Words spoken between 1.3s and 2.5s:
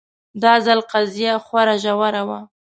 خورا ژوره وه